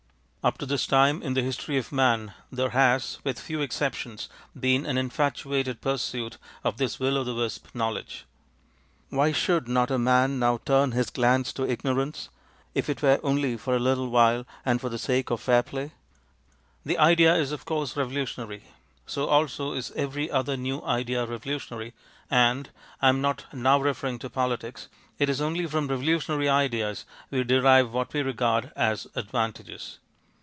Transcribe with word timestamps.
Up 0.43 0.57
to 0.57 0.65
this 0.65 0.87
time 0.87 1.21
in 1.21 1.35
the 1.35 1.43
history 1.43 1.77
of 1.77 1.91
man 1.91 2.33
there 2.51 2.71
has, 2.71 3.19
with 3.23 3.39
few 3.39 3.61
exceptions, 3.61 4.27
been 4.59 4.87
an 4.87 4.97
infatuated 4.97 5.81
pursuit 5.81 6.39
of 6.63 6.77
this 6.77 6.99
will 6.99 7.13
oŌĆÖ 7.21 7.25
the 7.25 7.35
wisp, 7.35 7.67
knowledge. 7.75 8.25
Why 9.09 9.33
should 9.33 9.67
not 9.67 9.91
man 9.91 10.39
now 10.39 10.57
turn 10.65 10.93
his 10.93 11.11
glance 11.11 11.53
to 11.53 11.69
ignorance, 11.69 12.29
if 12.73 12.89
it 12.89 13.03
were 13.03 13.19
only 13.21 13.55
for 13.55 13.75
a 13.75 13.79
little 13.79 14.09
while 14.09 14.47
and 14.65 14.81
for 14.81 14.89
the 14.89 14.97
sake 14.97 15.29
of 15.29 15.39
fair 15.39 15.61
play? 15.61 15.91
The 16.83 16.97
idea 16.97 17.35
is 17.35 17.51
of 17.51 17.65
course 17.65 17.95
revolutionary, 17.95 18.63
so 19.05 19.27
also 19.27 19.73
is 19.73 19.91
every 19.91 20.31
other 20.31 20.57
new 20.57 20.81
idea 20.81 21.23
revolutionary, 21.23 21.93
and 22.31 22.71
(I 22.99 23.09
am 23.09 23.21
not 23.21 23.45
now 23.53 23.79
referring 23.79 24.17
to 24.17 24.29
politics) 24.31 24.87
it 25.19 25.29
is 25.29 25.39
only 25.39 25.67
from 25.67 25.87
revolutionary 25.87 26.49
ideas 26.49 27.05
we 27.29 27.43
derive 27.43 27.91
what 27.93 28.11
we 28.11 28.23
regard 28.23 28.71
as 28.75 29.05
advantages. 29.13 29.99